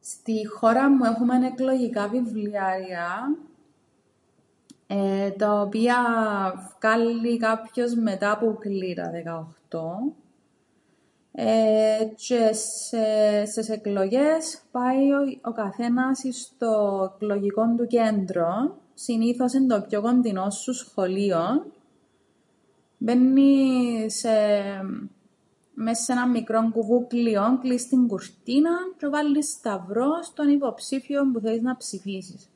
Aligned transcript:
Στην 0.00 0.50
χώραν 0.58 0.92
μου 0.98 1.04
έχουμεν 1.04 1.42
εκλογικά 1.42 2.08
βιβλιάρια, 2.08 3.36
τα 5.38 5.60
οποία 5.60 5.96
φκάλλει 6.70 7.36
κάποιος 7.36 7.94
μετά 7.94 8.38
που 8.38 8.56
κλείει 8.60 8.94
τα 8.94 9.10
δεκαοχτώ 9.10 9.98
εεε 11.32 12.06
τζ̆αι 12.14 12.50
στες 13.50 13.68
εκλογές 13.68 14.60
πάει 14.70 15.12
ο 15.42 15.52
καθένας 15.52 16.24
εις 16.24 16.52
το 16.58 17.10
εκλογικόν 17.14 17.76
του 17.76 17.86
κέντρον, 17.86 18.74
συνήθως 18.94 19.54
εν' 19.54 19.68
το 19.68 19.80
πιο 19.88 20.00
κοντινόν 20.00 20.50
σου 20.50 20.74
σχολείον. 20.74 21.72
Μπαίννεις 22.98 24.24
μες 25.74 25.98
σ' 25.98 26.08
έναν 26.08 26.30
μικρόν 26.30 26.70
κουβούκλιον, 26.72 27.60
κλείεις 27.60 27.88
την 27.88 28.06
κουρτίναν 28.08 28.94
τζ̆αι 28.96 29.08
βάλλεις 29.10 29.50
σταυρόν 29.50 30.22
στον 30.22 30.48
υποψήφιον 30.48 31.32
που 31.32 31.40
θέλεις 31.40 31.62
να 31.62 31.76
ψηφίσεις. 31.76 32.50